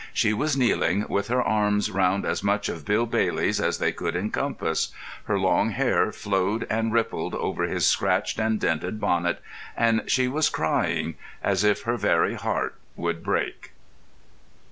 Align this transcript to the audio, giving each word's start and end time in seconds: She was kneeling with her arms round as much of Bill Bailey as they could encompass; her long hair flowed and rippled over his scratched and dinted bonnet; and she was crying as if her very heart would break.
She 0.13 0.33
was 0.33 0.57
kneeling 0.57 1.05
with 1.09 1.27
her 1.27 1.43
arms 1.43 1.91
round 1.91 2.25
as 2.25 2.41
much 2.43 2.69
of 2.69 2.85
Bill 2.85 3.05
Bailey 3.05 3.49
as 3.49 3.77
they 3.77 3.91
could 3.91 4.15
encompass; 4.15 4.91
her 5.25 5.37
long 5.37 5.69
hair 5.69 6.11
flowed 6.11 6.65
and 6.71 6.91
rippled 6.91 7.35
over 7.35 7.65
his 7.65 7.85
scratched 7.85 8.39
and 8.39 8.59
dinted 8.59 8.99
bonnet; 8.99 9.43
and 9.77 10.01
she 10.07 10.27
was 10.27 10.49
crying 10.49 11.17
as 11.43 11.63
if 11.63 11.83
her 11.83 11.97
very 11.97 12.33
heart 12.33 12.77
would 12.95 13.23
break. 13.23 13.73